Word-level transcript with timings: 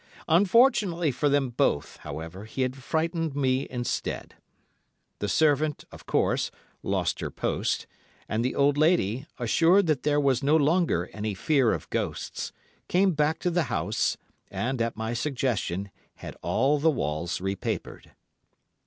Unfortunately 0.27 1.11
for 1.11 1.29
them 1.29 1.51
both, 1.51 1.97
however, 1.97 2.45
he 2.45 2.63
had 2.63 2.75
frightened 2.75 3.35
me 3.35 3.67
instead. 3.69 4.33
The 5.19 5.29
servant, 5.29 5.85
of 5.91 6.07
course, 6.07 6.49
lost 6.81 7.19
her 7.19 7.29
post, 7.29 7.85
and 8.27 8.43
the 8.43 8.55
old 8.55 8.77
lady, 8.79 9.27
assured 9.37 9.85
that 9.85 10.01
there 10.01 10.19
was 10.19 10.41
no 10.41 10.55
longer 10.55 11.11
any 11.13 11.35
fear 11.35 11.71
of 11.71 11.87
ghosts, 11.91 12.51
came 12.87 13.11
back 13.11 13.37
to 13.41 13.51
the 13.51 13.65
house, 13.69 14.17
and, 14.49 14.81
at 14.81 14.97
my 14.97 15.13
suggestion, 15.13 15.91
had 16.15 16.35
all 16.41 16.79
the 16.79 16.89
walls 16.89 17.39
re 17.39 17.55
papered. 17.55 18.09